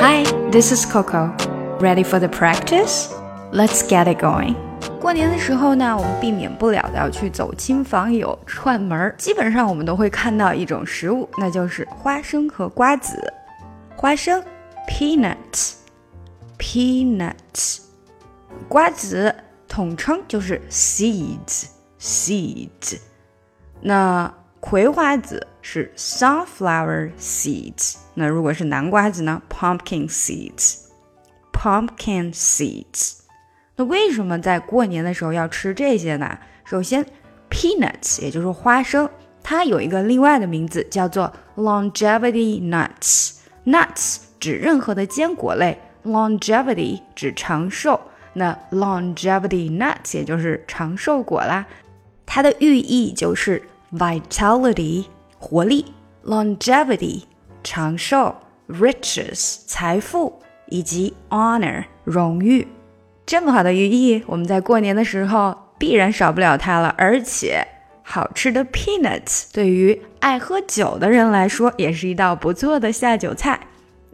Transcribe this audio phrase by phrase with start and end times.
[0.00, 1.34] Hi, this is Coco.
[1.80, 3.12] Ready for the practice?
[3.52, 4.56] Let's get it going.
[5.00, 9.14] 过年的时候呢，我们避免不了的要去走亲访友、串门儿。
[9.18, 13.32] 基本上我们都会看到一种食物，那就是花生和瓜子。
[13.94, 14.42] 花生，
[14.88, 17.82] peanuts，peanuts。
[18.68, 19.32] 瓜子
[19.68, 22.98] 统称就是 seeds，seeds。
[23.80, 33.17] 那 葵花籽是 sunflower seeds，那如果是南瓜子呢？pumpkin seeds，pumpkin seeds。
[33.75, 36.37] 那为什么在过年的时候要吃这些呢？
[36.63, 37.03] 首先
[37.49, 39.09] ，peanuts 也就是花生，
[39.41, 43.37] 它有一个另外的名字叫做 longevity nuts。
[43.65, 47.99] nuts 指任何的坚果类，longevity 指长寿，
[48.33, 51.65] 那 longevity nuts 也就是长寿果啦。
[52.27, 53.63] 它的寓意就是。
[53.93, 55.05] Vitality
[55.37, 55.93] 活力
[56.25, 57.23] ，longevity
[57.63, 58.35] 长寿
[58.69, 62.67] ，riches 财富以及 honor 荣誉，
[63.25, 66.93] 这么好的寓意，我们在过年的时候必然少不了它了。
[66.97, 67.67] 而且
[68.03, 73.59] 好吃的 peanuts 对于爱喝酒的人来说也是一道不错的下酒菜。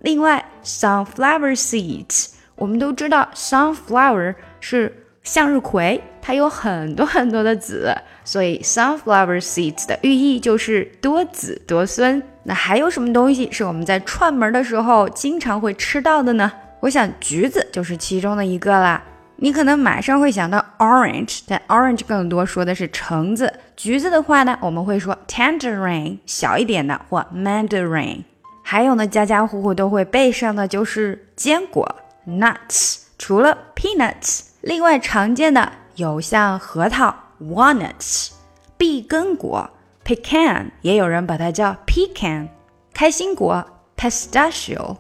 [0.02, 7.96] 另外，sunflower seeds 我们都知道，sunflower 是向日葵，它有很多很多的籽。
[8.28, 12.22] 所以 sunflower seeds 的寓意就是多子多孙。
[12.44, 16.52] 那还有什么东西是我们在串门的时候经常会吃到的呢？
[16.82, 19.02] 我想橘子就是其中的一个啦。
[19.38, 23.62] 你可能马上会想到 orange，但 orange 更多说的是橙子。
[23.78, 28.24] 橘子的话呢，我们会说 tangerine，小一点的或 mandarin。
[28.62, 31.96] 还有呢，家家户户都会备上的就是坚果
[32.28, 32.98] nuts。
[33.18, 37.16] 除了 peanuts，另外常见的有像核桃。
[37.41, 38.31] walnuts，
[38.77, 39.71] 碧根果；
[40.05, 42.49] pecan 也有人把它叫 pecan，
[42.93, 43.65] 开心果
[43.97, 44.97] pistachio，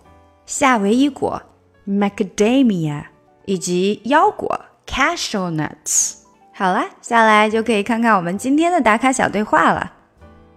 [0.46, 1.42] 夏威夷果
[1.86, 3.05] macadamia，
[3.46, 6.16] 以及腰果 cashew nuts。
[6.55, 9.92] 好了，下来就可以看看我们今天的打卡小对话了。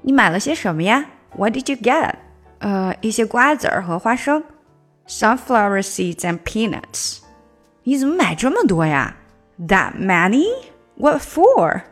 [0.01, 1.05] 你买了些什么呀？
[1.35, 2.13] What did you get？
[2.59, 4.43] 呃，一些瓜子儿和花生，
[5.07, 7.19] sunflower seeds and peanuts。
[7.83, 9.15] 你怎么买这么多呀？
[9.59, 9.93] That
[11.00, 11.82] many？What for？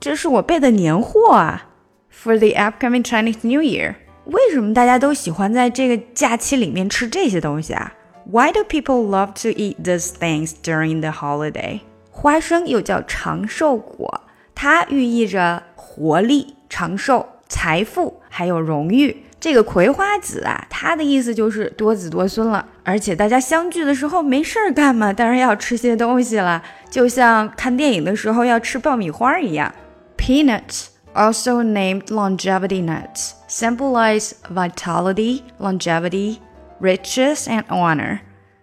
[0.00, 1.68] 这是我备的年货啊。
[2.12, 3.94] For the upcoming Chinese New Year。
[4.24, 7.94] 为什么大家都喜欢在这个假期里面吃这些东西啊
[8.30, 11.80] ？Why do people love to eat these things during the holiday？
[12.10, 14.22] 花生又叫长寿果，
[14.54, 19.24] 它寓意着活力、长寿、财富还有荣誉。
[19.39, 22.65] 这个葵花籽啊，它的意思就是多子多孙了。
[22.83, 29.73] 而且大家相聚的时候没事儿干嘛，当然要吃些东西了，就像看电影的时候要吃爆米花一样。
[30.17, 36.37] Peanuts, also named longevity nuts, symbolize vitality, longevity,
[36.79, 38.19] riches, and honor.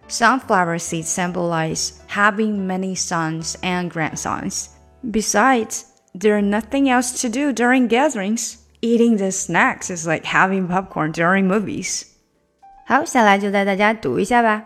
[0.07, 4.69] Sunflower seeds symbolize having many sons and grandsons.
[5.03, 8.57] Besides, there's nothing else to do during gatherings.
[8.81, 12.03] Eating the snacks is like having popcorn during movies.
[12.87, 14.65] 好，下来就带大家读一下吧。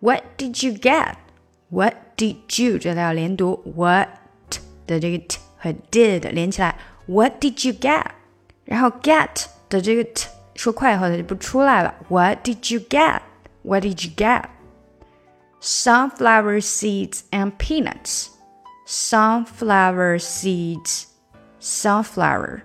[0.00, 1.14] What did you get?
[1.68, 2.78] What did you？
[2.78, 4.08] 这里要连读，what
[4.86, 6.76] 的这个 t 和 did 连起来。
[7.06, 8.04] What did you get？
[8.64, 11.94] 然后 get 的这个 t 说快以后它就不出来了。
[12.08, 13.20] What did you get?
[13.62, 14.44] What did you get?
[15.60, 18.28] Sunflower seeds and peanuts.
[18.86, 21.06] Sunflower seeds.
[21.60, 22.62] Sunflower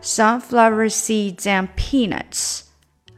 [0.00, 2.62] sunflower seeds and peanuts.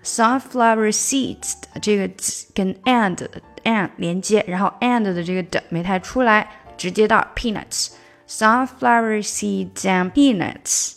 [0.02, 2.08] Sunflower seeds 这个
[2.54, 3.26] 跟 and
[3.64, 10.96] and 连接，然后 and 的这个的没太出来，直接到 peanuts。Sunflower seeds and peanuts.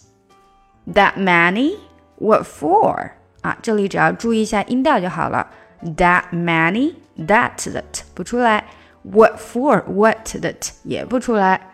[0.85, 1.77] That many?
[2.17, 3.11] What for?
[3.41, 5.49] 啊，这里只要注意一下音调就好了。
[5.83, 6.95] That many?
[7.17, 8.65] That 的 t 不出来。
[9.03, 9.83] What for?
[9.85, 11.73] What 的 t 也不出来。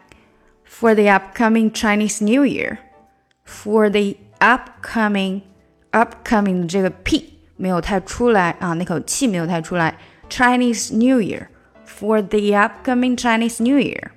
[0.65, 2.77] For the upcoming Chinese New Year
[3.45, 5.41] for the upcoming
[5.91, 9.97] upcoming 这个 p 没有太出来啊，那口气没有太出来。
[10.29, 11.47] Chinese New Year
[11.85, 14.11] for the upcoming Chinese New Year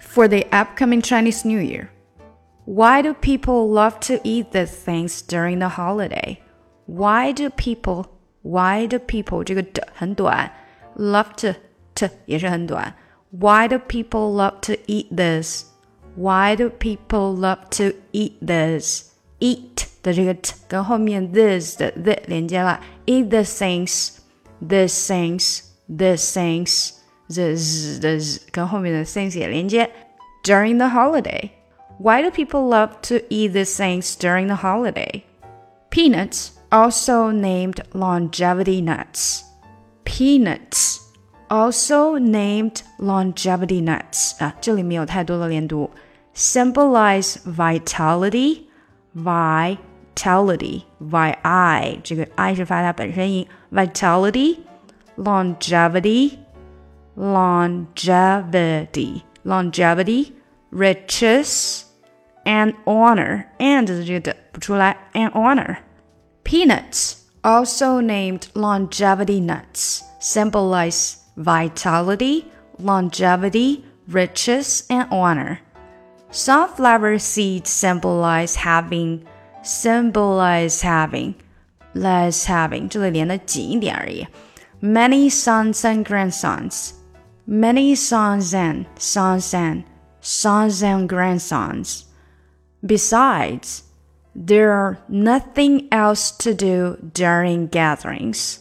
[0.00, 1.88] for the upcoming Chinese New Year.
[2.64, 6.42] Why do people love to eat these things during the holiday?
[6.86, 8.06] Why do people
[8.42, 10.52] Why do people 这个的很短，
[10.96, 11.58] love to
[11.96, 12.94] to 也是很短。
[13.30, 15.64] Why do people love to eat this?
[16.16, 19.12] Why do people love to eat this?
[19.40, 24.16] Eat 的这个 t 跟后面 this 的 the 连接了，eat the things,
[24.60, 26.92] these things, these things,
[27.28, 29.90] the z 的 z 跟后面的 things 也连接。
[30.42, 31.50] During the holiday,
[31.98, 35.22] why do people love to eat these things during the holiday?
[35.90, 39.42] Peanuts, also named longevity nuts.
[40.08, 41.01] peanuts,
[41.52, 45.90] also named longevity nuts 啊，这里没有太多的连读，
[46.34, 48.64] symbolize vitality,
[49.14, 54.58] vitality, vi 这个 i 是发它本身音，vitality,
[55.16, 56.38] longevity,
[57.16, 60.32] longevity, longevity,
[60.70, 61.82] riches
[62.44, 65.78] and honor and 的这个的不出来，and honor.
[66.44, 75.60] Peanuts, also named longevity nuts, symbolize vitality, longevity, riches, and honor.
[76.30, 79.26] Sunflower seeds symbolize having,
[79.62, 81.34] symbolize having,
[81.94, 82.88] less having.
[82.88, 84.26] 这里连的紧一点而已。
[84.80, 86.92] Many sons and grandsons,
[87.48, 89.84] many sons and sons and
[90.20, 92.04] sons and grandsons.
[92.86, 93.82] Besides,
[94.36, 98.58] there are nothing else to do during gatherings.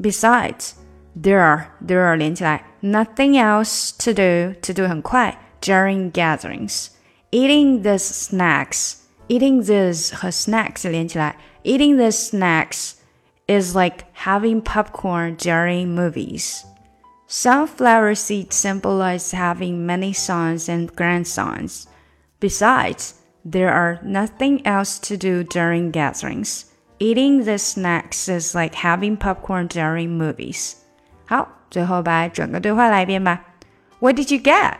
[0.00, 0.74] Besides,
[1.14, 6.88] there are there are 连起来，nothing else to do to do 很快 during gatherings.
[7.30, 8.98] Eating these snacks,
[9.28, 11.34] eating these 和 snacks 连起来，
[11.64, 12.94] eating these snacks
[13.46, 16.64] is like having popcorn during movies.
[17.26, 21.86] Sunflower seeds symbolize having many sons and grandsons.
[22.40, 23.14] Besides,
[23.44, 26.66] there are nothing else to do during gatherings.
[26.98, 30.76] Eating the snacks is like having popcorn during movies.
[31.32, 33.44] 好，最后把整个对话来一遍吧。
[34.00, 34.74] What did you get?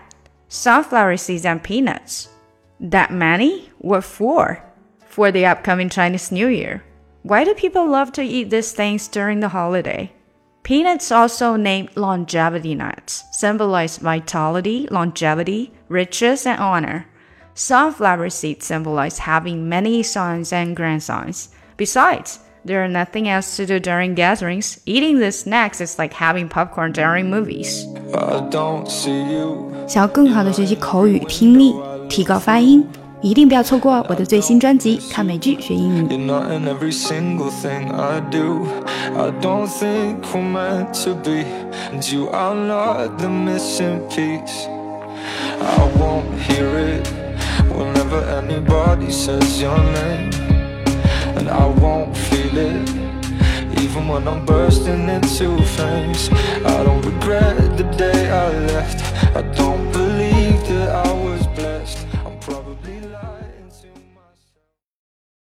[0.48, 2.26] Sunflower seeds and peanuts.
[2.80, 3.70] That many?
[3.78, 4.58] What for?
[5.08, 6.82] For the upcoming Chinese New Year.
[7.22, 10.12] Why do people love to eat these things during the holiday?
[10.62, 17.06] Peanuts, also named longevity nuts, symbolize vitality, longevity, riches, and honor.
[17.54, 21.48] Sunflower seeds symbolize having many sons and grandsons.
[21.76, 24.78] Besides, there are nothing else to do during gatherings.
[24.84, 27.86] Eating the snacks is like having popcorn during movies.
[29.86, 31.74] 想要更好的学习口语听力，
[32.08, 32.86] 提高发音，
[33.22, 36.02] 一定不要错过我的最新专辑《看美剧学英语》。
[45.60, 47.08] I won't hear it
[47.68, 50.41] whenever anybody says your name.
[51.83, 52.89] Won't feel it,
[53.81, 56.29] even when I'm bursting into flames.
[56.63, 58.99] I don't regret the day I left,
[59.35, 61.32] I don't believe that I will.